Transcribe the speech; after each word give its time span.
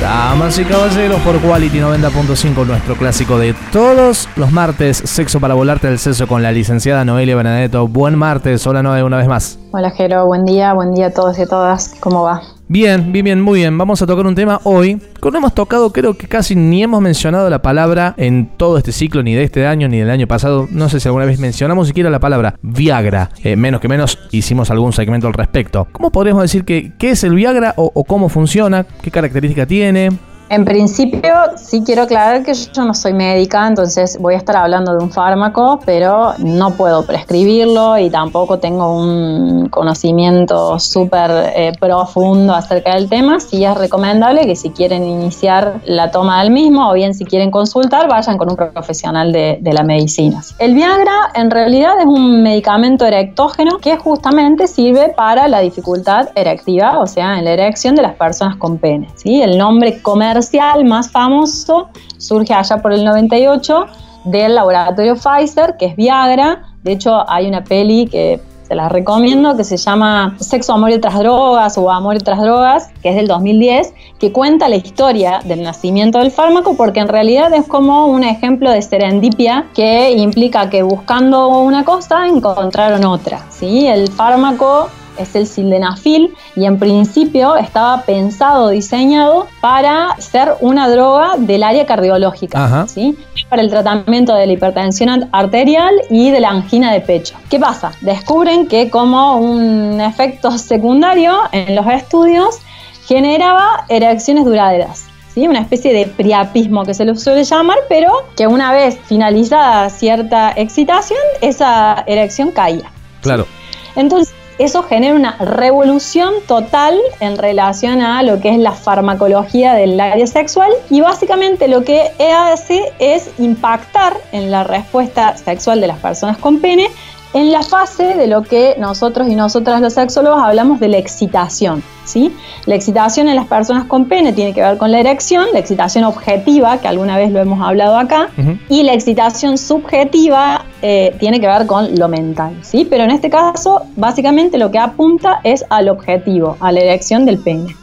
Damas 0.00 0.56
y 0.60 0.64
caballeros, 0.64 1.20
por 1.22 1.40
Quality 1.40 1.78
90.5, 1.78 2.64
nuestro 2.64 2.94
clásico 2.94 3.36
de 3.36 3.52
todos 3.72 4.28
los 4.36 4.52
martes, 4.52 4.96
Sexo 4.96 5.40
para 5.40 5.54
volarte 5.54 5.88
el 5.88 5.98
seso 5.98 6.28
con 6.28 6.40
la 6.40 6.52
licenciada 6.52 7.04
Noelia 7.04 7.34
Benedetto. 7.34 7.88
Buen 7.88 8.14
martes, 8.14 8.64
hola 8.68 8.80
Noe, 8.80 9.02
una 9.02 9.16
vez 9.16 9.26
más. 9.26 9.58
Hola 9.72 9.90
Jero, 9.90 10.24
buen 10.26 10.44
día, 10.44 10.72
buen 10.72 10.94
día 10.94 11.06
a 11.06 11.10
todos 11.10 11.36
y 11.40 11.42
a 11.42 11.46
todas, 11.46 11.96
¿cómo 11.98 12.22
va? 12.22 12.42
Bien, 12.70 13.12
bien, 13.12 13.24
bien, 13.24 13.40
muy 13.40 13.60
bien. 13.60 13.78
Vamos 13.78 14.02
a 14.02 14.06
tocar 14.06 14.26
un 14.26 14.34
tema 14.34 14.60
hoy. 14.64 15.00
Que 15.22 15.30
no 15.30 15.38
hemos 15.38 15.54
tocado, 15.54 15.90
creo 15.90 16.12
que 16.12 16.28
casi 16.28 16.54
ni 16.54 16.82
hemos 16.82 17.00
mencionado 17.00 17.48
la 17.48 17.62
palabra 17.62 18.14
en 18.18 18.50
todo 18.58 18.76
este 18.76 18.92
ciclo, 18.92 19.22
ni 19.22 19.34
de 19.34 19.42
este 19.44 19.66
año, 19.66 19.88
ni 19.88 19.98
del 19.98 20.10
año 20.10 20.26
pasado. 20.26 20.68
No 20.70 20.90
sé 20.90 21.00
si 21.00 21.08
alguna 21.08 21.24
vez 21.24 21.40
mencionamos 21.40 21.88
siquiera 21.88 22.10
la 22.10 22.20
palabra 22.20 22.56
Viagra. 22.60 23.30
Eh, 23.42 23.56
menos 23.56 23.80
que 23.80 23.88
menos 23.88 24.18
hicimos 24.32 24.70
algún 24.70 24.92
segmento 24.92 25.26
al 25.26 25.32
respecto. 25.32 25.88
¿Cómo 25.92 26.12
podríamos 26.12 26.42
decir 26.42 26.66
que 26.66 26.92
qué 26.98 27.12
es 27.12 27.24
el 27.24 27.34
Viagra 27.34 27.72
o, 27.78 27.90
o 27.94 28.04
cómo 28.04 28.28
funciona? 28.28 28.84
¿Qué 29.00 29.10
característica 29.10 29.64
tiene? 29.64 30.10
En 30.50 30.64
principio, 30.64 31.34
sí 31.56 31.82
quiero 31.84 32.02
aclarar 32.02 32.42
que 32.42 32.54
yo 32.54 32.84
no 32.84 32.94
soy 32.94 33.12
médica, 33.12 33.66
entonces 33.66 34.18
voy 34.18 34.32
a 34.32 34.38
estar 34.38 34.56
hablando 34.56 34.96
de 34.96 35.04
un 35.04 35.12
fármaco, 35.12 35.78
pero 35.84 36.32
no 36.38 36.70
puedo 36.70 37.04
prescribirlo 37.04 37.98
y 37.98 38.08
tampoco 38.08 38.58
tengo 38.58 38.98
un 38.98 39.68
conocimiento 39.68 40.78
súper 40.78 41.30
eh, 41.54 41.72
profundo 41.78 42.54
acerca 42.54 42.94
del 42.94 43.10
tema. 43.10 43.40
Sí 43.40 43.62
es 43.62 43.76
recomendable 43.76 44.46
que 44.46 44.56
si 44.56 44.70
quieren 44.70 45.04
iniciar 45.04 45.82
la 45.84 46.10
toma 46.10 46.42
del 46.42 46.50
mismo 46.50 46.90
o 46.90 46.94
bien 46.94 47.12
si 47.12 47.26
quieren 47.26 47.50
consultar, 47.50 48.08
vayan 48.08 48.38
con 48.38 48.50
un 48.50 48.56
profesional 48.56 49.32
de, 49.32 49.60
la 49.68 49.82
medicina. 49.82 50.42
El 50.58 50.74
Viagra 50.74 51.30
en 51.34 51.50
realidad 51.50 52.00
es 52.00 52.06
un 52.06 52.42
medicamento 52.42 53.04
erectógeno 53.04 53.76
que 53.78 53.98
justamente 53.98 54.66
sirve 54.66 55.10
para 55.14 55.46
la 55.46 55.60
dificultad 55.60 56.30
erectiva, 56.34 57.00
o 57.00 57.06
sea, 57.06 57.38
en 57.38 57.44
la 57.44 57.50
erección 57.50 57.94
de 57.94 58.00
las 58.00 58.14
personas 58.14 58.56
con 58.56 58.78
pene. 58.78 59.08
¿sí? 59.16 59.42
El 59.42 59.58
nombre 59.58 60.00
comercial 60.38 60.84
más 60.84 61.10
famoso 61.10 61.88
surge 62.16 62.54
allá 62.54 62.80
por 62.80 62.92
el 62.92 63.04
98 63.04 63.86
del 64.24 64.54
laboratorio 64.54 65.16
Pfizer, 65.16 65.76
que 65.76 65.86
es 65.86 65.96
Viagra. 65.96 66.62
De 66.84 66.92
hecho, 66.92 67.28
hay 67.28 67.48
una 67.48 67.64
peli 67.64 68.06
que 68.06 68.40
se 68.62 68.76
la 68.76 68.88
recomiendo, 68.88 69.56
que 69.56 69.64
se 69.64 69.76
llama 69.76 70.36
Sexo, 70.38 70.74
Amor 70.74 70.90
y 70.90 70.94
otras 70.94 71.18
drogas 71.18 71.76
o 71.76 71.90
Amor 71.90 72.14
y 72.14 72.18
otras 72.18 72.40
drogas, 72.40 72.90
que 73.02 73.08
es 73.08 73.16
del 73.16 73.26
2010, 73.26 73.94
que 74.20 74.30
cuenta 74.30 74.68
la 74.68 74.76
historia 74.76 75.40
del 75.44 75.64
nacimiento 75.64 76.20
del 76.20 76.30
fármaco 76.30 76.76
porque 76.76 77.00
en 77.00 77.08
realidad 77.08 77.52
es 77.52 77.66
como 77.66 78.06
un 78.06 78.22
ejemplo 78.22 78.70
de 78.70 78.80
serendipia 78.80 79.66
que 79.74 80.12
implica 80.12 80.70
que 80.70 80.84
buscando 80.84 81.48
una 81.48 81.84
cosa 81.84 82.28
encontraron 82.28 83.04
otra. 83.04 83.44
¿sí? 83.50 83.88
El 83.88 84.06
fármaco 84.08 84.88
es 85.18 85.34
el 85.34 85.46
sildenafil 85.46 86.34
y 86.56 86.64
en 86.64 86.78
principio 86.78 87.56
estaba 87.56 88.02
pensado, 88.02 88.68
diseñado 88.68 89.46
para 89.60 90.16
ser 90.18 90.54
una 90.60 90.88
droga 90.88 91.32
del 91.38 91.62
área 91.62 91.86
cardiológica, 91.86 92.86
¿sí? 92.86 93.16
para 93.48 93.62
el 93.62 93.70
tratamiento 93.70 94.34
de 94.34 94.46
la 94.46 94.52
hipertensión 94.52 95.28
arterial 95.32 95.94
y 96.10 96.30
de 96.30 96.40
la 96.40 96.50
angina 96.50 96.92
de 96.92 97.00
pecho. 97.00 97.36
¿Qué 97.50 97.58
pasa? 97.58 97.92
Descubren 98.00 98.66
que 98.66 98.90
como 98.90 99.36
un 99.36 100.00
efecto 100.00 100.56
secundario 100.58 101.34
en 101.52 101.74
los 101.74 101.86
estudios 101.86 102.58
generaba 103.06 103.84
erecciones 103.88 104.44
duraderas. 104.44 105.04
¿Sí? 105.34 105.46
una 105.46 105.60
especie 105.60 105.92
de 105.92 106.06
priapismo 106.06 106.84
que 106.84 106.94
se 106.94 107.04
lo 107.04 107.14
suele 107.14 107.44
llamar, 107.44 107.78
pero 107.88 108.10
que 108.36 108.48
una 108.48 108.72
vez 108.72 108.98
finalizada 109.04 109.88
cierta 109.88 110.52
excitación, 110.56 111.20
esa 111.40 112.02
erección 112.08 112.50
caía. 112.50 112.90
Claro. 113.20 113.46
Entonces, 113.94 114.34
eso 114.58 114.82
genera 114.82 115.14
una 115.14 115.36
revolución 115.38 116.34
total 116.46 116.98
en 117.20 117.38
relación 117.38 118.00
a 118.00 118.22
lo 118.22 118.40
que 118.40 118.50
es 118.50 118.58
la 118.58 118.72
farmacología 118.72 119.74
del 119.74 119.98
área 120.00 120.26
sexual 120.26 120.72
y 120.90 121.00
básicamente 121.00 121.68
lo 121.68 121.84
que 121.84 122.10
hace 122.34 122.92
es 122.98 123.30
impactar 123.38 124.16
en 124.32 124.50
la 124.50 124.64
respuesta 124.64 125.36
sexual 125.36 125.80
de 125.80 125.86
las 125.86 125.98
personas 125.98 126.38
con 126.38 126.60
pene 126.60 126.88
en 127.34 127.52
la 127.52 127.62
fase 127.62 128.14
de 128.16 128.26
lo 128.26 128.42
que 128.42 128.76
nosotros 128.78 129.28
y 129.28 129.34
nosotras 129.34 129.80
los 129.80 129.94
sexólogos 129.94 130.42
hablamos 130.42 130.80
de 130.80 130.88
la 130.88 130.98
excitación. 130.98 131.82
¿sí? 132.04 132.34
La 132.66 132.74
excitación 132.74 133.28
en 133.28 133.36
las 133.36 133.46
personas 133.46 133.84
con 133.84 134.06
pene 134.06 134.32
tiene 134.32 134.54
que 134.54 134.62
ver 134.62 134.78
con 134.78 134.90
la 134.90 135.00
erección, 135.00 135.46
la 135.52 135.58
excitación 135.58 136.04
objetiva, 136.04 136.78
que 136.78 136.88
alguna 136.88 137.16
vez 137.16 137.30
lo 137.30 137.40
hemos 137.40 137.60
hablado 137.60 137.98
acá, 137.98 138.30
y 138.68 138.82
la 138.82 138.94
excitación 138.94 139.58
subjetiva 139.58 140.64
eh, 140.82 141.14
tiene 141.18 141.40
que 141.40 141.46
ver 141.46 141.66
con 141.66 141.96
lo 141.96 142.08
mental. 142.08 142.56
¿sí? 142.62 142.86
Pero 142.88 143.04
en 143.04 143.10
este 143.10 143.28
caso, 143.28 143.82
básicamente 143.96 144.56
lo 144.58 144.70
que 144.70 144.78
apunta 144.78 145.40
es 145.44 145.64
al 145.68 145.88
objetivo, 145.88 146.56
a 146.60 146.72
la 146.72 146.80
erección 146.80 147.26
del 147.26 147.38
pene. 147.38 147.76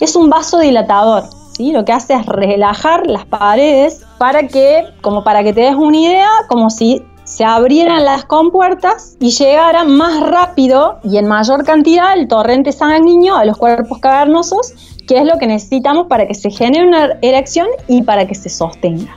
Es 0.00 0.16
un 0.16 0.30
vasodilatador, 0.30 1.24
¿sí? 1.56 1.72
Lo 1.72 1.84
que 1.84 1.92
hace 1.92 2.14
es 2.14 2.26
relajar 2.26 3.06
las 3.06 3.24
paredes 3.24 4.04
para 4.18 4.46
que, 4.46 4.84
como 5.00 5.24
para 5.24 5.42
que 5.42 5.52
te 5.52 5.62
des 5.62 5.74
una 5.74 5.96
idea, 5.96 6.28
como 6.48 6.70
si 6.70 7.02
se 7.34 7.46
abrieran 7.46 8.04
las 8.04 8.26
compuertas 8.26 9.16
y 9.18 9.30
llegara 9.30 9.84
más 9.84 10.20
rápido 10.20 10.98
y 11.02 11.16
en 11.16 11.26
mayor 11.26 11.64
cantidad 11.64 12.12
el 12.12 12.28
torrente 12.28 12.72
sanguíneo 12.72 13.36
a 13.36 13.46
los 13.46 13.56
cuerpos 13.56 14.00
cavernosos, 14.00 14.74
que 15.06 15.16
es 15.16 15.24
lo 15.24 15.38
que 15.38 15.46
necesitamos 15.46 16.08
para 16.08 16.26
que 16.26 16.34
se 16.34 16.50
genere 16.50 16.86
una 16.86 17.18
erección 17.22 17.68
y 17.88 18.02
para 18.02 18.26
que 18.26 18.34
se 18.34 18.50
sostenga. 18.50 19.16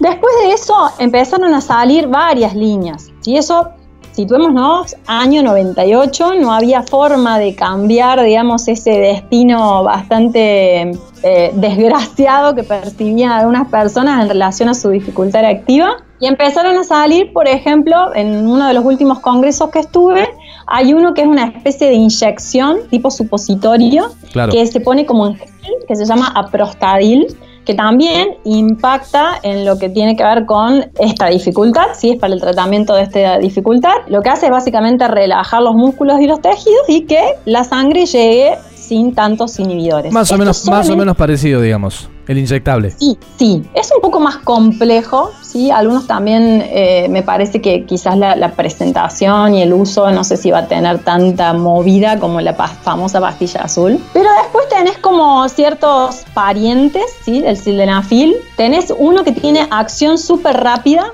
Después 0.00 0.32
de 0.42 0.52
eso 0.54 0.74
empezaron 0.98 1.52
a 1.52 1.60
salir 1.60 2.08
varias 2.08 2.54
líneas. 2.54 3.10
Y 3.26 3.36
eso 3.36 3.68
situémonos, 4.14 4.96
año 5.06 5.42
98, 5.42 6.34
no 6.40 6.52
había 6.52 6.82
forma 6.82 7.38
de 7.38 7.54
cambiar, 7.54 8.22
digamos, 8.22 8.68
ese 8.68 8.90
destino 8.90 9.82
bastante 9.82 10.92
eh, 11.22 11.50
desgraciado 11.54 12.54
que 12.54 12.62
percibían 12.62 13.32
algunas 13.32 13.68
personas 13.68 14.22
en 14.22 14.28
relación 14.28 14.68
a 14.68 14.74
su 14.74 14.90
dificultad 14.90 15.44
activa. 15.44 15.96
Y 16.20 16.26
empezaron 16.26 16.78
a 16.78 16.84
salir, 16.84 17.32
por 17.32 17.48
ejemplo, 17.48 18.14
en 18.14 18.46
uno 18.46 18.68
de 18.68 18.74
los 18.74 18.84
últimos 18.84 19.18
congresos 19.18 19.70
que 19.70 19.80
estuve, 19.80 20.26
hay 20.66 20.94
uno 20.94 21.12
que 21.12 21.22
es 21.22 21.26
una 21.26 21.48
especie 21.48 21.88
de 21.88 21.94
inyección 21.94 22.88
tipo 22.88 23.10
supositorio, 23.10 24.12
que 24.50 24.66
se 24.66 24.80
pone 24.80 25.04
como 25.04 25.26
en 25.26 25.34
gel, 25.34 25.48
que 25.86 25.96
se 25.96 26.06
llama 26.06 26.28
aprostadil 26.34 27.36
que 27.64 27.74
también 27.74 28.36
impacta 28.44 29.38
en 29.42 29.64
lo 29.64 29.78
que 29.78 29.88
tiene 29.88 30.16
que 30.16 30.24
ver 30.24 30.46
con 30.46 30.90
esta 30.98 31.28
dificultad, 31.28 31.86
si 31.94 32.10
es 32.10 32.18
para 32.18 32.34
el 32.34 32.40
tratamiento 32.40 32.94
de 32.94 33.02
esta 33.02 33.38
dificultad. 33.38 33.94
Lo 34.08 34.22
que 34.22 34.30
hace 34.30 34.46
es 34.46 34.52
básicamente 34.52 35.06
relajar 35.08 35.62
los 35.62 35.74
músculos 35.74 36.20
y 36.20 36.26
los 36.26 36.40
tejidos 36.40 36.88
y 36.88 37.02
que 37.02 37.20
la 37.44 37.64
sangre 37.64 38.06
llegue 38.06 38.56
sin 38.74 39.14
tantos 39.14 39.58
inhibidores. 39.58 40.12
Más 40.12 40.30
o 40.30 40.38
menos, 40.38 40.66
más 40.66 40.88
o 40.90 40.96
menos 40.96 41.16
parecido, 41.16 41.60
digamos, 41.60 42.08
el 42.28 42.38
inyectable. 42.38 42.90
Sí, 42.90 43.18
sí, 43.38 43.62
es 43.74 43.90
un 43.94 44.02
poco 44.02 44.20
más 44.20 44.36
complejo, 44.38 45.30
sí, 45.54 45.70
algunos 45.70 46.08
también 46.08 46.64
eh, 46.66 47.06
me 47.08 47.22
parece 47.22 47.62
que 47.62 47.84
quizás 47.84 48.18
la, 48.18 48.50
presentación 48.56 49.54
y 49.54 49.62
el 49.62 49.72
uso 49.72 50.10
no 50.10 50.24
sé 50.24 50.36
si 50.36 50.50
va 50.50 50.58
a 50.58 50.66
tener 50.66 50.98
tanta 50.98 51.52
movida 51.52 52.18
como 52.18 52.40
la 52.40 52.54
famosa 52.54 53.20
pastilla 53.20 53.62
azul, 53.62 54.00
pero 54.12 54.28
después 54.42 54.68
tenés 54.68 54.98
como 54.98 55.48
ciertos 55.48 56.24
parientes, 56.34 57.04
sí, 57.24 57.40
del 57.40 57.56
sildenafil, 57.56 58.34
tenés 58.56 58.92
uno 58.96 59.22
que 59.22 59.30
tiene 59.30 59.68
acción 59.70 60.18
súper 60.18 60.56
rápida, 60.56 61.12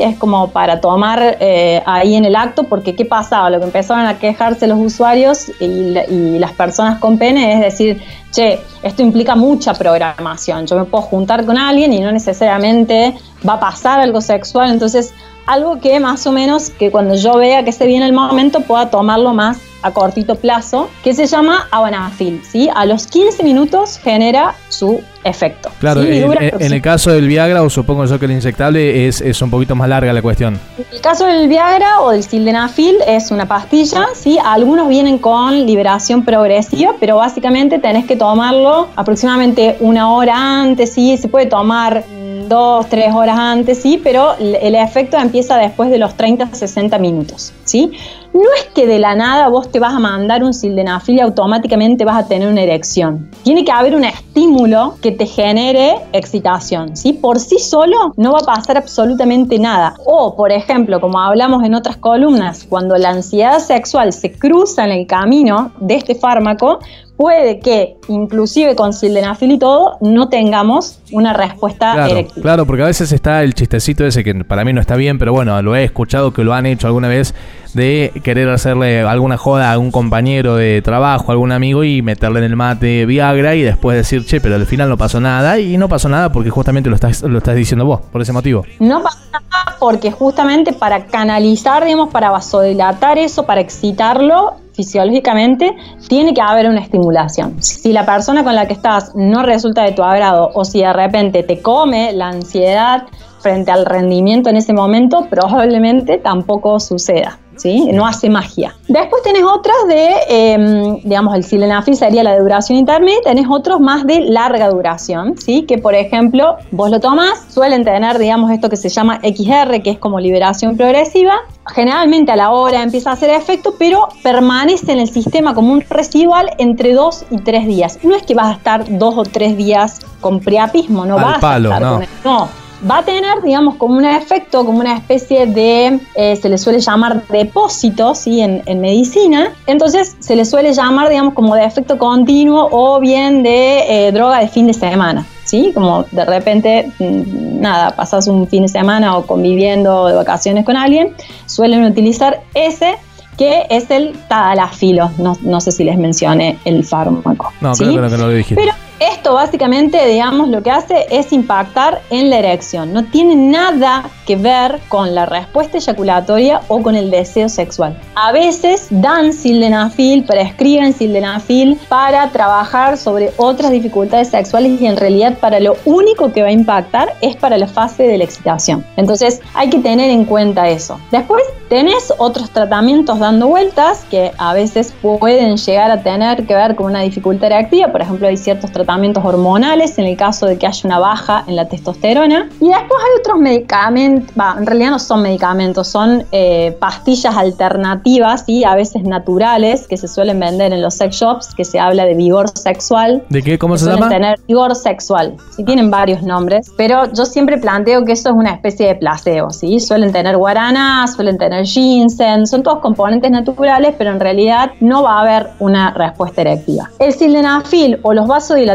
es 0.00 0.16
como 0.16 0.48
para 0.48 0.80
tomar 0.80 1.36
eh, 1.40 1.82
ahí 1.86 2.14
en 2.14 2.24
el 2.24 2.36
acto, 2.36 2.64
porque 2.64 2.94
¿qué 2.94 3.04
pasaba? 3.04 3.50
Lo 3.50 3.58
que 3.58 3.66
empezaron 3.66 4.06
a 4.06 4.18
quejarse 4.18 4.66
los 4.66 4.78
usuarios 4.78 5.50
y, 5.60 5.64
y, 5.64 6.38
las 6.38 6.52
personas 6.52 6.98
con 6.98 7.18
pene 7.18 7.54
es 7.54 7.60
decir, 7.60 8.00
che, 8.30 8.60
esto 8.82 9.02
implica 9.02 9.34
mucha 9.34 9.74
programación, 9.74 10.66
yo 10.66 10.76
me 10.76 10.84
puedo 10.84 11.02
juntar 11.02 11.44
con 11.44 11.58
alguien 11.58 11.92
y 11.92 12.00
no 12.00 12.12
necesariamente 12.12 13.14
va 13.46 13.54
a 13.54 13.60
pasar 13.60 14.00
algo 14.00 14.20
sexual, 14.20 14.70
entonces 14.70 15.12
algo 15.46 15.80
que 15.80 15.98
más 15.98 16.26
o 16.26 16.32
menos 16.32 16.70
que 16.70 16.90
cuando 16.90 17.14
yo 17.16 17.36
vea 17.36 17.64
que 17.64 17.72
se 17.72 17.86
viene 17.86 18.06
el 18.06 18.12
momento 18.12 18.60
pueda 18.60 18.90
tomarlo 18.90 19.34
más 19.34 19.58
a 19.82 19.90
cortito 19.90 20.36
plazo, 20.36 20.88
que 21.02 21.14
se 21.14 21.26
llama 21.26 21.68
Avanafil. 21.70 22.42
¿sí? 22.44 22.68
A 22.74 22.86
los 22.86 23.06
15 23.06 23.42
minutos 23.42 23.98
genera 23.98 24.54
su 24.68 25.02
efecto. 25.24 25.70
Claro, 25.78 26.02
en, 26.02 26.72
el 26.72 26.82
caso 26.82 27.10
del 27.10 27.28
Viagra, 27.28 27.62
o 27.62 27.70
supongo 27.70 28.04
yo 28.06 28.18
que 28.18 28.24
el 28.24 28.32
inyectable 28.32 29.06
es, 29.06 29.20
es 29.20 29.40
un 29.40 29.50
poquito 29.50 29.74
más 29.74 29.88
larga 29.88 30.12
la 30.12 30.22
cuestión. 30.22 30.58
En 30.78 30.84
el 30.90 31.00
caso 31.00 31.26
del 31.26 31.48
Viagra 31.48 32.00
o 32.00 32.10
del 32.10 32.22
Sildenafil 32.24 32.96
es 33.06 33.30
una 33.30 33.46
pastilla, 33.46 34.06
¿sí? 34.14 34.38
algunos 34.42 34.88
vienen 34.88 35.18
con 35.18 35.66
liberación 35.66 36.24
progresiva, 36.24 36.94
pero 36.98 37.16
básicamente 37.16 37.78
tenés 37.78 38.06
que 38.06 38.16
tomarlo 38.16 38.88
aproximadamente 38.96 39.76
una 39.80 40.12
hora 40.12 40.60
antes, 40.62 40.92
¿sí? 40.92 41.16
se 41.16 41.28
puede 41.28 41.46
tomar 41.46 42.04
dos, 42.48 42.88
tres 42.88 43.14
horas 43.14 43.38
antes, 43.38 43.80
sí, 43.80 44.00
pero 44.02 44.34
el 44.38 44.74
efecto 44.74 45.16
empieza 45.16 45.56
después 45.56 45.90
de 45.90 45.98
los 45.98 46.14
30, 46.16 46.54
60 46.54 46.98
minutos, 46.98 47.52
¿sí? 47.64 47.92
No 48.34 48.48
es 48.56 48.64
que 48.74 48.86
de 48.86 48.98
la 48.98 49.14
nada 49.14 49.48
vos 49.48 49.70
te 49.70 49.78
vas 49.78 49.94
a 49.94 49.98
mandar 49.98 50.42
un 50.42 50.54
sildenafil 50.54 51.16
y 51.16 51.20
automáticamente 51.20 52.04
vas 52.04 52.24
a 52.24 52.28
tener 52.28 52.48
una 52.48 52.62
erección. 52.62 53.30
Tiene 53.42 53.64
que 53.64 53.72
haber 53.72 53.94
un 53.94 54.04
estímulo 54.04 54.94
que 55.02 55.12
te 55.12 55.26
genere 55.26 55.96
excitación, 56.12 56.96
¿sí? 56.96 57.12
Por 57.12 57.38
sí 57.38 57.58
solo 57.58 58.14
no 58.16 58.32
va 58.32 58.38
a 58.38 58.44
pasar 58.44 58.78
absolutamente 58.78 59.58
nada. 59.58 59.94
O, 60.06 60.34
por 60.34 60.50
ejemplo, 60.50 61.00
como 61.00 61.20
hablamos 61.20 61.62
en 61.64 61.74
otras 61.74 61.98
columnas, 61.98 62.64
cuando 62.68 62.96
la 62.96 63.10
ansiedad 63.10 63.58
sexual 63.58 64.12
se 64.14 64.32
cruza 64.32 64.86
en 64.86 64.92
el 64.92 65.06
camino 65.06 65.72
de 65.80 65.96
este 65.96 66.14
fármaco, 66.14 66.78
puede 67.16 67.60
que 67.60 67.96
inclusive 68.08 68.74
con 68.74 68.92
sildenafil 68.92 69.52
y 69.52 69.58
todo 69.58 69.98
no 70.00 70.28
tengamos 70.28 70.98
una 71.12 71.32
respuesta 71.32 71.92
claro, 71.92 72.26
Claro, 72.40 72.66
porque 72.66 72.82
a 72.82 72.86
veces 72.86 73.12
está 73.12 73.42
el 73.42 73.54
chistecito 73.54 74.04
ese 74.04 74.24
que 74.24 74.34
para 74.44 74.64
mí 74.64 74.72
no 74.72 74.80
está 74.80 74.96
bien, 74.96 75.18
pero 75.18 75.32
bueno, 75.32 75.60
lo 75.62 75.76
he 75.76 75.84
escuchado 75.84 76.32
que 76.32 76.42
lo 76.42 76.54
han 76.54 76.66
hecho 76.66 76.86
alguna 76.86 77.08
vez 77.08 77.34
de 77.74 78.12
querer 78.22 78.48
hacerle 78.48 79.02
alguna 79.02 79.36
joda 79.36 79.72
a 79.72 79.78
un 79.78 79.90
compañero 79.90 80.56
de 80.56 80.82
trabajo, 80.82 81.26
a 81.28 81.32
algún 81.32 81.52
amigo 81.52 81.84
y 81.84 82.02
meterle 82.02 82.40
en 82.40 82.44
el 82.44 82.56
mate 82.56 83.06
Viagra 83.06 83.54
y 83.54 83.62
después 83.62 83.96
decir, 83.96 84.26
che, 84.26 84.40
pero 84.40 84.56
al 84.56 84.66
final 84.66 84.88
no 84.88 84.96
pasó 84.96 85.20
nada 85.20 85.58
y 85.58 85.76
no 85.76 85.88
pasó 85.88 86.08
nada 86.08 86.32
porque 86.32 86.50
justamente 86.50 86.90
lo 86.90 86.96
estás, 86.96 87.22
lo 87.22 87.38
estás 87.38 87.54
diciendo 87.54 87.84
vos, 87.84 88.00
por 88.12 88.20
ese 88.22 88.32
motivo. 88.32 88.64
No 88.78 89.02
pasó 89.02 89.18
nada 89.32 89.76
porque 89.78 90.12
justamente 90.12 90.72
para 90.72 91.06
canalizar, 91.06 91.84
digamos, 91.84 92.10
para 92.10 92.30
vasodilatar 92.30 93.18
eso, 93.18 93.44
para 93.44 93.60
excitarlo, 93.60 94.54
fisiológicamente, 94.74 95.74
tiene 96.08 96.34
que 96.34 96.40
haber 96.40 96.68
una 96.68 96.80
estimulación. 96.80 97.62
Si 97.62 97.92
la 97.92 98.06
persona 98.06 98.44
con 98.44 98.54
la 98.54 98.66
que 98.66 98.74
estás 98.74 99.14
no 99.14 99.42
resulta 99.42 99.82
de 99.82 99.92
tu 99.92 100.02
agrado 100.02 100.50
o 100.54 100.64
si 100.64 100.80
de 100.80 100.92
repente 100.92 101.42
te 101.42 101.60
come 101.60 102.12
la 102.12 102.28
ansiedad 102.28 103.04
frente 103.42 103.70
al 103.70 103.84
rendimiento 103.84 104.48
en 104.48 104.56
ese 104.56 104.72
momento, 104.72 105.26
probablemente 105.28 106.18
tampoco 106.18 106.78
suceda. 106.80 107.38
¿Sí? 107.54 107.90
No 107.92 108.06
hace 108.06 108.30
magia. 108.30 108.74
Después 108.88 109.22
tenés 109.22 109.44
otras 109.44 109.76
de, 109.86 110.08
em, 110.28 110.96
digamos, 111.04 111.36
el 111.36 111.44
sildenafil 111.44 111.94
sería 111.94 112.24
la 112.24 112.32
de 112.32 112.40
duración 112.40 112.78
intermedia, 112.78 113.20
tenés 113.22 113.46
otros 113.48 113.78
más 113.78 114.06
de 114.06 114.20
larga 114.20 114.70
duración, 114.70 115.36
¿sí? 115.36 115.62
Que 115.62 115.76
por 115.76 115.94
ejemplo, 115.94 116.56
vos 116.70 116.90
lo 116.90 116.98
tomás, 116.98 117.44
suelen 117.50 117.84
tener, 117.84 118.18
digamos, 118.18 118.50
esto 118.50 118.68
que 118.70 118.76
se 118.76 118.88
llama 118.88 119.20
XR, 119.22 119.82
que 119.82 119.90
es 119.90 119.98
como 119.98 120.18
liberación 120.18 120.76
progresiva. 120.76 121.34
Generalmente 121.66 122.32
a 122.32 122.36
la 122.36 122.50
hora 122.50 122.82
empieza 122.82 123.10
a 123.10 123.12
hacer 123.12 123.30
efecto, 123.30 123.74
pero 123.78 124.08
permanece 124.22 124.90
en 124.90 124.98
el 124.98 125.10
sistema 125.10 125.54
como 125.54 125.72
un 125.72 125.82
residual 125.82 126.50
entre 126.58 126.94
dos 126.94 127.26
y 127.30 127.36
tres 127.36 127.66
días. 127.66 127.98
No 128.02 128.16
es 128.16 128.22
que 128.22 128.34
vas 128.34 128.46
a 128.46 128.52
estar 128.52 128.98
dos 128.98 129.14
o 129.16 129.22
tres 129.24 129.56
días 129.56 130.00
con 130.20 130.40
priapismo, 130.40 131.04
no 131.04 131.16
vas 131.16 131.42
a 131.44 131.56
estar 131.58 131.80
no. 131.80 131.98
con 131.98 132.06
No, 132.24 132.61
va 132.88 132.98
a 132.98 133.04
tener, 133.04 133.42
digamos, 133.42 133.76
como 133.76 133.96
un 133.96 134.04
efecto, 134.04 134.64
como 134.64 134.80
una 134.80 134.96
especie 134.96 135.46
de, 135.46 136.00
eh, 136.14 136.36
se 136.36 136.48
le 136.48 136.58
suele 136.58 136.80
llamar 136.80 137.26
depósito, 137.28 138.14
¿sí? 138.14 138.40
En, 138.40 138.62
medicina. 138.80 139.52
Entonces 139.66 140.16
se 140.18 140.34
le 140.34 140.44
suele 140.44 140.72
llamar, 140.72 141.08
digamos, 141.08 141.34
como 141.34 141.54
de 141.54 141.64
efecto 141.64 141.98
continuo 141.98 142.68
o 142.72 142.98
bien 142.98 143.42
de 143.42 144.06
eh, 144.06 144.12
droga 144.12 144.40
de 144.40 144.48
fin 144.48 144.66
de 144.66 144.74
semana. 144.74 145.26
¿Sí? 145.44 145.72
Como 145.74 146.04
de 146.12 146.24
repente, 146.24 146.90
mm, 146.98 147.60
nada, 147.60 147.94
pasas 147.94 148.26
un 148.26 148.48
fin 148.48 148.62
de 148.62 148.68
semana 148.68 149.16
o 149.16 149.26
conviviendo 149.26 150.06
de 150.06 150.14
vacaciones 150.14 150.64
con 150.64 150.76
alguien, 150.76 151.14
suelen 151.46 151.84
utilizar 151.84 152.40
ese 152.54 152.96
que 153.36 153.66
es 153.68 153.90
el 153.90 154.16
tadalafilo. 154.28 155.10
No, 155.18 155.36
no 155.42 155.60
sé 155.60 155.72
si 155.72 155.84
les 155.84 155.98
mencioné 155.98 156.58
el 156.64 156.84
fármaco. 156.84 157.52
No, 157.60 157.72
creo 157.74 158.10
que 158.10 158.16
no 158.16 158.26
lo 158.26 158.30
dijiste. 158.30 158.54
Pero 158.54 158.72
esto 159.10 159.34
básicamente, 159.34 160.06
digamos, 160.06 160.48
lo 160.48 160.62
que 160.62 160.70
hace 160.70 161.06
es 161.10 161.32
impactar 161.32 162.02
en 162.10 162.30
la 162.30 162.38
erección. 162.38 162.92
No 162.92 163.04
tiene 163.04 163.34
nada 163.34 164.04
que 164.26 164.36
ver 164.36 164.80
con 164.88 165.14
la 165.14 165.26
respuesta 165.26 165.78
eyaculatoria 165.78 166.60
o 166.68 166.82
con 166.82 166.94
el 166.94 167.10
deseo 167.10 167.48
sexual. 167.48 167.98
A 168.14 168.30
veces 168.30 168.86
dan 168.90 169.32
sildenafil, 169.32 170.24
prescriben 170.24 170.92
sildenafil 170.92 171.78
para 171.88 172.28
trabajar 172.30 172.96
sobre 172.96 173.32
otras 173.36 173.72
dificultades 173.72 174.28
sexuales 174.28 174.80
y 174.80 174.86
en 174.86 174.96
realidad 174.96 175.36
para 175.38 175.58
lo 175.58 175.76
único 175.84 176.32
que 176.32 176.42
va 176.42 176.48
a 176.48 176.52
impactar 176.52 177.14
es 177.20 177.34
para 177.34 177.58
la 177.58 177.66
fase 177.66 178.04
de 178.04 178.18
la 178.18 178.24
excitación. 178.24 178.84
Entonces 178.96 179.40
hay 179.54 179.68
que 179.70 179.78
tener 179.78 180.10
en 180.10 180.24
cuenta 180.24 180.68
eso. 180.68 181.00
Después 181.10 181.42
tenés 181.68 182.12
otros 182.18 182.50
tratamientos 182.50 183.18
dando 183.18 183.48
vueltas 183.48 184.04
que 184.10 184.30
a 184.38 184.54
veces 184.54 184.94
pueden 185.02 185.56
llegar 185.56 185.90
a 185.90 186.02
tener 186.02 186.46
que 186.46 186.54
ver 186.54 186.76
con 186.76 186.86
una 186.86 187.00
dificultad 187.00 187.48
reactiva. 187.48 187.88
Por 187.88 188.02
ejemplo, 188.02 188.28
hay 188.28 188.36
ciertos 188.36 188.70
tratamientos 188.70 188.91
tratamientos 188.92 189.24
hormonales 189.24 189.98
en 189.98 190.04
el 190.04 190.18
caso 190.18 190.44
de 190.44 190.58
que 190.58 190.66
haya 190.66 190.80
una 190.84 190.98
baja 190.98 191.44
en 191.46 191.56
la 191.56 191.66
testosterona. 191.66 192.50
Y 192.60 192.68
después 192.68 193.00
hay 193.02 193.20
otros 193.20 193.38
medicamentos, 193.38 194.34
en 194.58 194.66
realidad 194.66 194.90
no 194.90 194.98
son 194.98 195.22
medicamentos, 195.22 195.88
son 195.88 196.24
eh, 196.30 196.76
pastillas 196.78 197.34
alternativas 197.34 198.44
y 198.46 198.64
a 198.64 198.74
veces 198.74 199.04
naturales 199.04 199.88
que 199.88 199.96
se 199.96 200.08
suelen 200.08 200.38
vender 200.38 200.74
en 200.74 200.82
los 200.82 200.94
sex 200.94 201.16
shops, 201.16 201.54
que 201.54 201.64
se 201.64 201.80
habla 201.80 202.04
de 202.04 202.14
vigor 202.14 202.50
sexual. 202.50 203.22
¿De 203.30 203.42
qué? 203.42 203.58
¿Cómo 203.58 203.78
se 203.78 203.86
llama? 203.86 204.10
tener 204.10 204.38
vigor 204.46 204.74
sexual. 204.74 205.36
Sí, 205.56 205.64
tienen 205.64 205.90
varios 205.90 206.22
nombres, 206.22 206.70
pero 206.76 207.10
yo 207.14 207.24
siempre 207.24 207.56
planteo 207.56 208.04
que 208.04 208.12
eso 208.12 208.28
es 208.28 208.34
una 208.34 208.50
especie 208.50 208.88
de 208.88 208.94
placebo, 208.96 209.50
¿sí? 209.52 209.80
Suelen 209.80 210.12
tener 210.12 210.36
guaraná, 210.36 211.06
suelen 211.06 211.38
tener 211.38 211.64
ginseng, 211.64 212.46
son 212.46 212.62
todos 212.62 212.80
componentes 212.80 213.30
naturales, 213.30 213.94
pero 213.96 214.10
en 214.10 214.20
realidad 214.20 214.72
no 214.80 215.02
va 215.02 215.16
a 215.16 215.20
haber 215.22 215.46
una 215.60 215.92
respuesta 215.92 216.42
erectiva. 216.42 216.90
El 216.98 217.14
sildenafil 217.14 217.98
o 218.02 218.12
los 218.12 218.26
vasodilatadores 218.26 218.71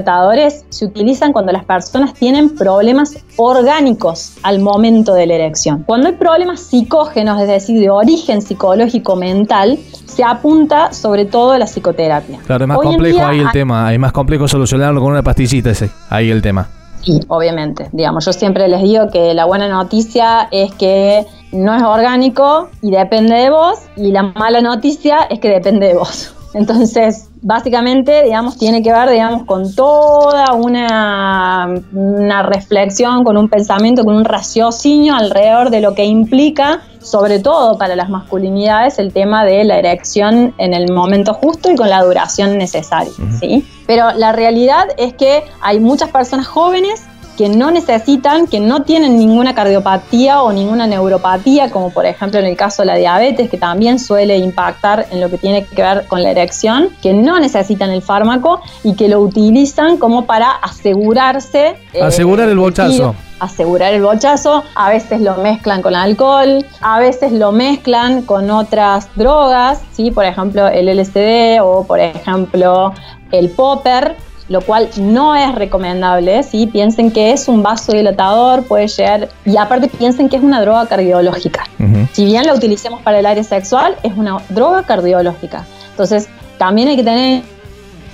se 0.70 0.86
utilizan 0.86 1.34
cuando 1.34 1.52
las 1.52 1.66
personas 1.66 2.14
tienen 2.14 2.56
problemas 2.56 3.18
orgánicos 3.38 4.34
al 4.44 4.60
momento 4.60 5.14
de 5.14 5.28
la 5.28 5.36
erección. 5.36 5.84
Cuando 5.86 6.08
hay 6.08 6.16
problemas 6.16 6.62
psicógenos, 6.62 7.42
es 7.42 7.48
decir, 7.48 7.80
de 7.80 7.90
origen 7.90 8.42
psicológico 8.42 9.16
mental, 9.16 9.78
se 10.06 10.24
apunta 10.24 10.94
sobre 10.94 11.26
todo 11.26 11.52
a 11.52 11.58
la 11.58 11.66
psicoterapia. 11.66 12.40
Claro, 12.46 12.66
es 12.66 12.68
más 12.68 12.78
complejo 12.80 13.26
ahí 13.26 13.40
el 13.40 13.52
tema, 13.52 13.94
es 13.94 14.00
más 14.00 14.12
complejo 14.12 14.48
solucionarlo 14.48 15.02
con 15.02 15.12
una 15.12 15.24
pastillita 15.24 15.70
ese, 15.70 15.90
ahí 16.10 16.30
el 16.30 16.42
tema. 16.42 16.70
Sí, 17.02 17.20
obviamente. 17.28 17.90
Digamos, 17.92 18.26
yo 18.26 18.34
siempre 18.34 18.68
les 18.68 18.82
digo 18.82 19.10
que 19.10 19.34
la 19.34 19.46
buena 19.46 19.68
noticia 19.70 20.50
es 20.52 20.74
que 20.74 21.26
no 21.52 21.76
es 21.76 21.84
orgánico 21.84 22.70
y 22.82 22.92
depende 22.92 23.36
de 23.36 23.50
vos, 23.50 23.80
y 23.96 24.12
la 24.12 24.24
mala 24.24 24.62
noticia 24.62 25.20
es 25.30 25.40
que 25.40 25.50
depende 25.50 25.88
de 25.88 25.94
vos. 25.94 26.34
Entonces, 26.58 27.30
básicamente, 27.42 28.24
digamos, 28.24 28.58
tiene 28.58 28.82
que 28.82 28.92
ver, 28.92 29.10
digamos, 29.10 29.44
con 29.44 29.76
toda 29.76 30.54
una, 30.54 31.68
una 31.94 32.44
reflexión, 32.44 33.24
con 33.24 33.38
un 33.38 33.48
pensamiento, 33.48 34.04
con 34.04 34.16
un 34.16 34.26
raciocinio 34.26 35.16
alrededor 35.16 35.70
de 35.70 35.82
lo 35.82 35.94
que 35.94 36.06
implica, 36.06 36.82
sobre 37.00 37.40
todo 37.40 37.78
para 37.78 37.96
las 37.96 38.10
masculinidades, 38.10 38.98
el 38.98 39.14
tema 39.14 39.46
de 39.46 39.64
la 39.66 39.78
erección 39.78 40.56
en 40.58 40.74
el 40.74 40.92
momento 40.92 41.36
justo 41.36 41.72
y 41.72 41.76
con 41.76 41.90
la 41.90 42.02
duración 42.02 42.58
necesaria, 42.58 43.14
¿sí? 43.40 43.64
Pero 43.86 44.12
la 44.14 44.32
realidad 44.32 44.88
es 44.98 45.14
que 45.14 45.44
hay 45.62 45.80
muchas 45.80 46.10
personas 46.10 46.48
jóvenes 46.48 47.06
que 47.38 47.50
no 47.50 47.72
necesitan, 47.72 48.48
que 48.48 48.60
no 48.60 48.82
tienen 48.82 49.18
ninguna 49.18 49.54
cardiopatía 49.54 50.42
o 50.42 50.52
ninguna 50.52 50.88
neuropatía, 50.88 51.70
como 51.70 51.92
por 51.92 52.06
ejemplo 52.06 52.40
en 52.40 52.48
el 52.48 52.58
caso 52.58 52.82
de 52.82 52.88
la 52.88 52.96
diabetes, 52.96 53.50
que 53.50 53.58
también 53.58 54.00
suele 54.00 54.38
impactar 54.38 55.06
en 55.12 55.22
lo 55.22 55.30
que 55.30 55.38
tiene 55.38 55.66
que 55.66 55.82
ver 55.82 56.08
con 56.08 56.24
la 56.24 56.32
erección, 56.32 56.90
que 57.02 57.14
no 57.14 57.40
necesitan 57.40 57.92
el 57.92 58.02
fármaco 58.02 58.62
y 58.84 58.96
que 58.96 59.08
lo 59.08 59.22
utilizan 59.22 59.98
como 59.98 60.26
para 60.26 60.52
asegurarse. 60.52 61.76
Eh, 61.94 62.02
Asegurar 62.02 62.50
el 62.50 62.58
bochazo 62.58 63.16
asegurar 63.40 63.94
el 63.94 64.02
bochazo, 64.02 64.64
a 64.76 64.90
veces 64.90 65.22
lo 65.22 65.36
mezclan 65.36 65.82
con 65.82 65.96
alcohol, 65.96 66.66
a 66.82 67.00
veces 67.00 67.32
lo 67.32 67.52
mezclan 67.52 68.24
con 68.24 68.50
otras 68.50 69.10
drogas, 69.16 69.82
¿sí? 69.92 70.12
por 70.12 70.26
ejemplo 70.26 70.68
el 70.68 70.88
LSD 70.88 71.62
o 71.62 71.86
por 71.86 72.00
ejemplo 72.00 72.94
el 73.32 73.50
popper, 73.50 74.16
lo 74.50 74.62
cual 74.62 74.90
no 74.98 75.36
es 75.36 75.54
recomendable, 75.56 76.44
¿sí? 76.44 76.68
Piensen 76.68 77.12
que 77.12 77.32
es 77.32 77.48
un 77.48 77.64
vasodilatador, 77.64 78.64
puede 78.64 78.88
llegar, 78.88 79.30
y 79.46 79.58
aparte 79.58 79.88
piensen 79.88 80.30
que 80.30 80.38
es 80.38 80.44
una 80.44 80.62
droga 80.62 80.86
cardiológica. 80.88 81.66
Si 82.14 82.26
bien 82.26 82.46
la 82.46 82.54
utilicemos 82.54 83.02
para 83.02 83.20
el 83.20 83.26
área 83.26 83.44
sexual, 83.44 83.96
es 84.04 84.14
una 84.16 84.38
droga 84.50 84.84
cardiológica. 84.84 85.66
Entonces, 85.92 86.28
también 86.58 86.88
hay 86.88 86.96
que 86.96 87.04
tener 87.04 87.44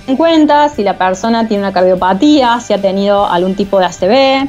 en 0.06 0.16
cuenta 0.16 0.68
si 0.68 0.82
la 0.82 0.98
persona 0.98 1.48
tiene 1.48 1.62
una 1.62 1.72
cardiopatía, 1.72 2.60
si 2.60 2.74
ha 2.74 2.80
tenido 2.80 3.26
algún 3.26 3.54
tipo 3.54 3.78
de 3.78 3.86
ACV, 3.86 4.48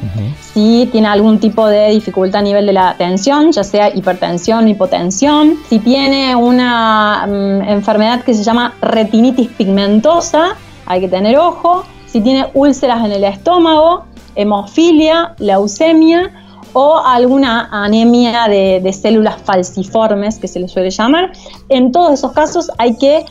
si 0.52 0.88
tiene 0.92 1.08
algún 1.08 1.38
tipo 1.38 1.66
de 1.66 1.90
dificultad 1.90 2.40
a 2.40 2.42
nivel 2.42 2.66
de 2.66 2.74
la 2.74 2.94
tensión, 2.98 3.52
ya 3.52 3.64
sea 3.64 3.88
hipertensión, 3.94 4.68
hipotensión, 4.68 5.54
si 5.68 5.78
tiene 5.78 6.36
una 6.36 7.26
mm, 7.26 7.62
enfermedad 7.68 8.22
que 8.22 8.34
se 8.34 8.42
llama 8.42 8.74
retinitis 8.82 9.48
pigmentosa, 9.48 10.56
hay 10.86 11.00
que 11.00 11.08
tener 11.08 11.36
ojo. 11.38 11.84
Si 12.06 12.20
tiene 12.20 12.46
úlceras 12.54 13.04
en 13.04 13.12
el 13.12 13.24
estómago, 13.24 14.04
hemofilia, 14.34 15.34
leucemia 15.38 16.32
o 16.72 16.98
alguna 16.98 17.68
anemia 17.72 18.48
de, 18.48 18.92
células 18.92 19.36
falciformes 19.42 20.38
que 20.38 20.48
se 20.48 20.60
le 20.60 20.68
suele 20.68 20.90
llamar, 20.90 21.32
en 21.68 21.92
todos 21.92 22.12
esos 22.12 22.32
casos 22.32 22.70
hay 22.78 22.96
que 22.96 23.24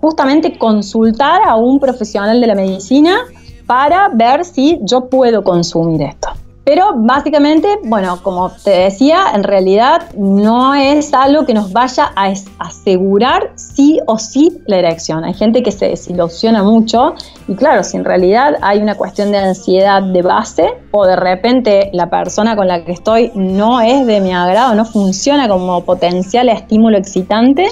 justamente 0.00 0.58
consultar 0.58 1.42
a 1.46 1.56
un 1.56 1.78
profesional 1.78 2.40
de 2.40 2.46
la 2.46 2.54
medicina 2.54 3.18
para 3.66 4.08
ver 4.08 4.44
si 4.44 4.78
yo 4.82 5.08
puedo 5.08 5.44
consumir 5.44 6.02
esto. 6.02 6.30
Pero 6.64 6.92
básicamente, 6.94 7.78
bueno, 7.84 8.22
como 8.22 8.50
te 8.50 8.70
decía, 8.70 9.26
en 9.34 9.42
realidad 9.42 10.10
no 10.16 10.74
es 10.74 11.12
algo 11.14 11.46
que 11.46 11.54
nos 11.54 11.72
vaya 11.72 12.12
a 12.14 12.32
asegurar 12.58 13.52
sí 13.56 13.98
o 14.06 14.18
sí 14.18 14.60
la 14.66 14.78
erección. 14.78 15.24
Hay 15.24 15.34
gente 15.34 15.62
que 15.62 15.72
se 15.72 15.88
desilusiona 15.88 16.62
mucho 16.62 17.14
y 17.48 17.54
claro, 17.54 17.82
si 17.82 17.96
en 17.96 18.04
realidad 18.04 18.56
hay 18.62 18.80
una 18.80 18.94
cuestión 18.94 19.32
de 19.32 19.38
ansiedad 19.38 20.02
de 20.02 20.22
base 20.22 20.68
o 20.90 21.06
de 21.06 21.16
repente 21.16 21.90
la 21.92 22.10
persona 22.10 22.54
con 22.54 22.68
la 22.68 22.84
que 22.84 22.92
estoy 22.92 23.32
no 23.34 23.80
es 23.80 24.06
de 24.06 24.20
mi 24.20 24.32
agrado, 24.32 24.74
no 24.74 24.84
funciona 24.84 25.48
como 25.48 25.84
potencial 25.84 26.48
estímulo 26.48 26.98
excitante, 26.98 27.68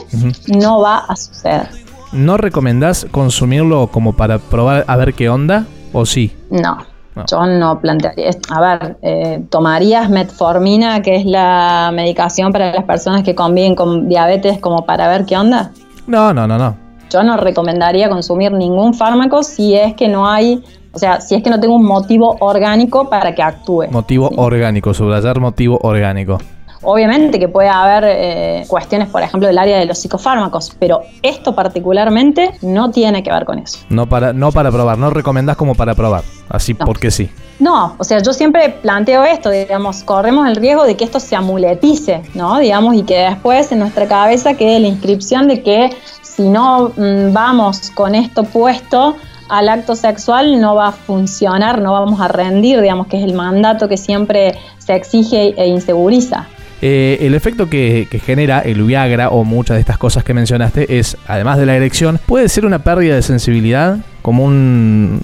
no 0.49 0.81
va 0.81 0.99
a 0.99 1.15
suceder. 1.15 1.69
¿No 2.13 2.39
recomendás 2.39 3.07
consumirlo 3.11 3.89
como 3.89 4.17
para 4.17 4.39
probar 4.39 4.85
a 4.87 4.97
ver 4.97 5.13
qué 5.13 5.29
onda 5.29 5.67
o 5.93 6.07
sí? 6.07 6.35
No. 6.51 6.98
Yo 7.27 7.47
no 7.47 7.81
plantearía, 7.81 8.31
a 8.51 8.61
ver, 8.61 8.97
eh, 9.03 9.43
¿tomarías 9.51 10.11
metformina, 10.11 11.03
que 11.03 11.17
es 11.17 11.25
la 11.25 11.91
medicación 11.93 12.53
para 12.53 12.73
las 12.73 12.85
personas 12.85 13.23
que 13.23 13.35
conviven 13.35 13.75
con 13.75 14.09
diabetes, 14.09 14.59
como 14.59 14.85
para 14.85 15.09
ver 15.09 15.25
qué 15.25 15.37
onda? 15.37 15.73
No, 16.07 16.33
no, 16.33 16.47
no, 16.47 16.59
no. 16.59 16.77
Yo 17.11 17.23
no 17.23 17.37
recomendaría 17.37 18.09
consumir 18.09 18.53
ningún 18.53 18.95
fármaco 18.95 19.43
si 19.43 19.75
es 19.75 19.95
que 19.95 20.09
no 20.09 20.29
hay, 20.29 20.63
o 20.93 20.99
sea, 20.99 21.21
si 21.21 21.35
es 21.35 21.43
que 21.43 21.51
no 21.51 21.59
tengo 21.59 21.77
un 21.77 21.85
motivo 21.85 22.37
orgánico 22.41 23.09
para 23.09 23.35
que 23.35 23.43
actúe. 23.43 23.87
Motivo 23.91 24.31
orgánico, 24.37 24.93
subrayar 24.93 25.41
motivo 25.41 25.79
orgánico. 25.83 26.39
Obviamente 26.83 27.39
que 27.39 27.49
puede 27.49 27.69
haber 27.69 28.05
eh, 28.07 28.65
cuestiones, 28.69 29.09
por 29.09 29.23
ejemplo, 29.23 29.49
del 29.49 29.59
área 29.59 29.79
de 29.79 29.87
los 29.87 29.99
psicofármacos, 29.99 30.77
pero 30.79 31.03
esto 31.23 31.55
particularmente 31.55 32.53
no 32.63 32.91
tiene 32.91 33.23
que 33.23 33.33
ver 33.33 33.45
con 33.45 33.59
eso. 33.59 33.79
No 33.89 34.09
para, 34.09 34.33
no 34.33 34.53
para 34.53 34.71
probar, 34.71 34.99
no 34.99 35.11
recomendás 35.11 35.57
como 35.57 35.75
para 35.75 35.95
probar, 35.95 36.23
así 36.49 36.75
porque 36.75 37.11
sí. 37.11 37.31
No, 37.59 37.97
o 37.99 38.05
sea, 38.05 38.21
yo 38.23 38.33
siempre 38.33 38.71
planteo 38.71 39.25
esto, 39.25 39.51
digamos, 39.51 40.05
corremos 40.05 40.47
el 40.47 40.57
riesgo 40.57 40.85
de 40.85 40.97
que 40.97 41.05
esto 41.05 41.19
se 41.19 41.35
amuletice, 41.35 42.23
¿no? 42.35 42.59
Digamos, 42.59 42.95
y 42.95 43.03
que 43.03 43.19
después 43.19 43.73
en 43.73 43.81
nuestra 43.81 44.07
cabeza 44.07 44.55
quede 44.55 44.79
la 44.79 44.87
inscripción 44.87 45.49
de 45.49 45.63
que 45.63 45.91
si 46.23 46.49
no 46.49 46.93
mm, 46.97 47.33
vamos 47.33 47.91
con 47.91 48.15
esto 48.15 48.45
puesto, 48.45 49.17
al 49.49 49.69
acto 49.69 49.97
sexual 49.97 50.61
no 50.61 50.75
va 50.75 50.89
a 50.89 50.93
funcionar, 50.93 51.81
no 51.81 51.93
vamos 51.93 52.21
a 52.21 52.29
rendir, 52.29 52.81
digamos 52.81 53.09
que 53.09 53.17
es 53.17 53.25
el 53.25 53.35
mandato 53.35 53.89
que 53.89 53.97
siempre 53.97 54.55
se 54.79 54.95
exige 54.95 55.55
e 55.57 55.67
inseguriza. 55.67 56.47
Eh, 56.81 57.19
el 57.23 57.35
efecto 57.35 57.69
que, 57.69 58.07
genera 58.25 58.61
el 58.61 58.83
Viagra 58.83 59.31
o 59.31 59.45
muchas 59.45 59.77
de 59.77 59.81
estas 59.81 59.99
cosas 59.99 60.23
que 60.23 60.33
mencionaste 60.33 60.99
es, 60.99 61.17
además 61.27 61.59
de 61.59 61.67
la 61.67 61.75
erección, 61.75 62.21
puede 62.27 62.49
ser 62.49 62.65
una 62.65 62.79
pérdida 62.81 63.17
de 63.17 63.23
sensibilidad, 63.23 63.99
como 64.23 64.45
un, 64.45 65.21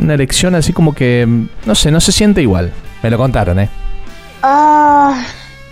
una 0.00 0.14
erección 0.14 0.54
así 0.54 0.72
como 0.72 0.94
que, 0.94 1.26
no 1.66 1.74
sé, 1.74 1.90
no 1.90 2.00
se 2.00 2.12
siente 2.12 2.42
igual. 2.42 2.72
Me 3.02 3.10
lo 3.10 3.18
contaron, 3.18 3.58
¿eh? 3.58 3.68
Ah, 4.42 5.24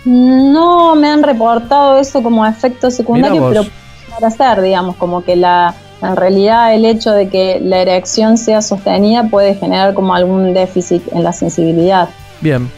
no 0.05 0.95
me 0.95 1.09
han 1.09 1.23
reportado 1.23 1.99
eso 1.99 2.21
como 2.21 2.45
efecto 2.45 2.91
secundario, 2.91 3.47
pero 3.49 3.65
para 4.09 4.31
ser, 4.31 4.61
digamos, 4.61 4.95
como 4.97 5.23
que 5.23 5.35
la, 5.35 5.75
en 6.01 6.15
realidad 6.15 6.73
el 6.73 6.85
hecho 6.85 7.11
de 7.11 7.29
que 7.29 7.59
la 7.61 7.79
erección 7.79 8.37
sea 8.37 8.61
sostenida 8.61 9.23
puede 9.23 9.55
generar 9.55 9.93
como 9.93 10.13
algún 10.13 10.53
déficit 10.53 11.03
en 11.13 11.23
la 11.23 11.33
sensibilidad. 11.33 12.09
Bien, 12.41 12.69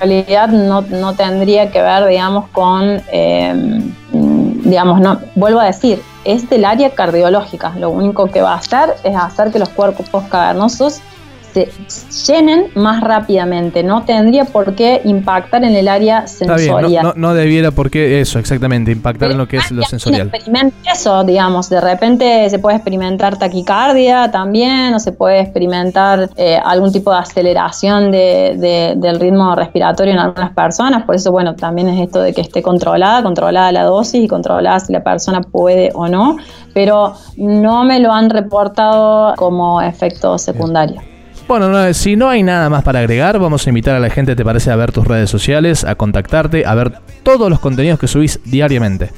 realidad 0.00 0.48
no, 0.48 1.14
tendría 1.14 1.70
que 1.70 1.82
ver, 1.82 2.06
digamos, 2.06 2.48
con, 2.48 3.02
em, 3.10 3.92
digamos, 4.12 5.00
no, 5.00 5.20
vuelvo 5.34 5.60
a 5.60 5.64
decir, 5.64 6.02
es 6.24 6.48
del 6.48 6.64
área 6.64 6.90
cardiológica. 6.90 7.72
Lo 7.78 7.90
único 7.90 8.26
que 8.26 8.42
va 8.42 8.52
a 8.52 8.56
hacer 8.56 8.96
es 9.04 9.16
hacer 9.16 9.52
que 9.52 9.58
los 9.58 9.68
cuerpos 9.68 10.06
cavernosos 10.28 11.00
llenen 12.26 12.66
más 12.74 13.00
rápidamente. 13.00 13.82
No 13.82 14.02
tendría 14.02 14.44
por 14.44 14.74
qué 14.74 15.00
impactar 15.04 15.64
en 15.64 15.74
el 15.74 15.88
área 15.88 16.26
sensorial. 16.26 17.14
no, 17.16 17.34
debiera 17.34 17.70
por 17.70 17.90
qué 17.90 18.20
eso, 18.20 18.38
exactamente, 18.38 18.92
impactar 18.92 19.30
en 19.30 19.38
lo 19.38 19.48
que 19.48 19.56
es 19.58 19.70
lo 19.70 19.82
sensorial. 19.82 20.30
eso, 20.92 21.24
digamos. 21.24 21.68
De 21.70 21.80
repente 21.80 22.48
se 22.50 22.58
puede 22.58 22.76
experimentar 22.76 23.38
taquicardia 23.38 24.30
también, 24.30 24.94
o 24.94 24.98
se 24.98 25.12
puede 25.12 25.40
experimentar 25.40 26.30
eh, 26.36 26.60
algún 26.62 26.92
tipo 26.92 27.10
de 27.10 27.18
aceleración 27.18 28.10
del 28.10 29.20
ritmo 29.20 29.54
respiratorio 29.54 30.12
en 30.12 30.18
algunas 30.18 30.52
personas. 30.52 31.04
Por 31.04 31.14
eso, 31.14 31.32
bueno, 31.32 31.54
también 31.54 31.88
es 31.88 32.00
esto 32.00 32.20
de 32.20 32.32
que 32.32 32.40
esté 32.40 32.62
controlada, 32.62 33.22
controlada 33.22 33.72
la 33.72 33.84
dosis 33.84 34.24
y 34.24 34.28
controlada 34.28 34.80
si 34.80 34.92
la 34.92 35.02
persona 35.02 35.40
puede 35.40 35.90
o 35.94 36.08
no. 36.08 36.36
Pero 36.74 37.14
no 37.36 37.84
me 37.84 38.00
lo 38.00 38.12
han 38.12 38.28
reportado 38.28 39.34
como 39.36 39.80
efecto 39.80 40.36
secundario. 40.36 41.00
Bueno, 41.48 41.94
si 41.94 42.16
no 42.16 42.28
hay 42.28 42.42
nada 42.42 42.68
más 42.68 42.82
para 42.82 42.98
agregar, 42.98 43.38
vamos 43.38 43.66
a 43.66 43.70
invitar 43.70 43.94
a 43.94 44.00
la 44.00 44.10
gente, 44.10 44.34
¿te 44.34 44.44
parece? 44.44 44.70
A 44.70 44.76
ver 44.76 44.92
tus 44.92 45.06
redes 45.06 45.30
sociales, 45.30 45.84
a 45.84 45.94
contactarte, 45.94 46.66
a 46.66 46.74
ver 46.74 46.94
todos 47.22 47.48
los 47.50 47.60
contenidos 47.60 47.98
que 48.00 48.08
subís 48.08 48.40
diariamente. 48.44 49.10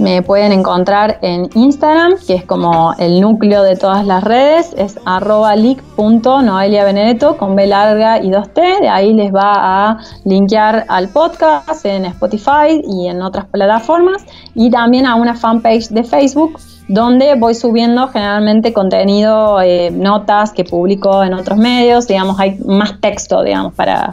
Me 0.00 0.22
pueden 0.22 0.52
encontrar 0.52 1.18
en 1.20 1.50
Instagram, 1.54 2.14
que 2.26 2.34
es 2.36 2.44
como 2.46 2.94
el 2.98 3.20
núcleo 3.20 3.62
de 3.62 3.76
todas 3.76 4.06
las 4.06 4.24
redes, 4.24 4.74
es 4.78 4.98
arroba 5.04 5.54
con 5.94 7.56
B 7.56 7.66
larga 7.66 8.18
y 8.22 8.30
2T. 8.30 8.80
De 8.80 8.88
ahí 8.88 9.12
les 9.12 9.30
va 9.30 9.52
a 9.90 9.98
linkear 10.24 10.86
al 10.88 11.10
podcast 11.10 11.84
en 11.84 12.06
Spotify 12.06 12.80
y 12.82 13.08
en 13.08 13.20
otras 13.20 13.44
plataformas. 13.44 14.24
Y 14.54 14.70
también 14.70 15.04
a 15.04 15.16
una 15.16 15.34
fanpage 15.34 15.88
de 15.90 16.02
Facebook 16.02 16.58
donde 16.90 17.36
voy 17.36 17.54
subiendo 17.54 18.08
generalmente 18.08 18.72
contenido, 18.72 19.60
eh, 19.62 19.92
notas 19.92 20.50
que 20.50 20.64
publico 20.64 21.22
en 21.22 21.34
otros 21.34 21.56
medios, 21.56 22.08
digamos, 22.08 22.40
hay 22.40 22.58
más 22.66 23.00
texto, 23.00 23.44
digamos, 23.44 23.74
para, 23.74 24.12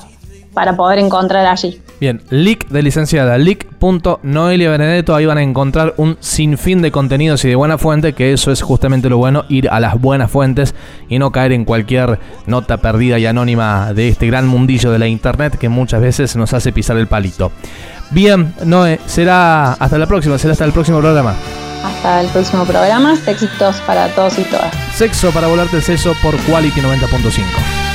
para 0.53 0.77
poder 0.77 0.99
encontrar 0.99 1.47
allí. 1.47 1.81
Bien, 1.99 2.21
link 2.29 2.67
de 2.67 2.83
licenciada, 2.83 3.35
leak.noeliabenedetto, 3.39 5.15
ahí 5.15 5.25
van 5.25 5.39
a 5.39 5.41
encontrar 5.41 5.95
un 5.97 6.17
sinfín 6.19 6.83
de 6.83 6.91
contenidos 6.91 7.43
y 7.45 7.47
de 7.49 7.55
buena 7.55 7.79
fuente, 7.79 8.13
que 8.13 8.31
eso 8.31 8.51
es 8.51 8.61
justamente 8.61 9.09
lo 9.09 9.17
bueno, 9.17 9.45
ir 9.49 9.69
a 9.71 9.79
las 9.79 9.99
buenas 9.99 10.29
fuentes 10.29 10.75
y 11.09 11.17
no 11.17 11.31
caer 11.31 11.53
en 11.53 11.65
cualquier 11.65 12.19
nota 12.45 12.77
perdida 12.77 13.17
y 13.17 13.25
anónima 13.25 13.91
de 13.95 14.09
este 14.09 14.27
gran 14.27 14.45
mundillo 14.45 14.91
de 14.91 14.99
la 14.99 15.07
internet 15.07 15.57
que 15.57 15.67
muchas 15.67 15.99
veces 15.99 16.35
nos 16.35 16.53
hace 16.53 16.71
pisar 16.71 16.97
el 16.97 17.07
palito. 17.07 17.51
Bien, 18.11 18.53
Noé, 18.63 18.99
será 19.07 19.73
hasta 19.73 19.97
la 19.97 20.05
próxima, 20.05 20.37
será 20.37 20.51
hasta 20.51 20.65
el 20.65 20.73
próximo 20.73 20.99
programa. 20.99 21.33
Hasta 21.83 22.21
el 22.21 22.27
próximo 22.29 22.65
programa. 22.65 23.17
Éxitos 23.25 23.77
para 23.81 24.09
todos 24.15 24.37
y 24.39 24.43
todas. 24.43 24.73
Sexo 24.95 25.31
para 25.31 25.47
volarte 25.47 25.77
el 25.77 25.83
seso 25.83 26.15
por 26.21 26.35
Quality 26.37 26.81
90.5. 26.81 27.86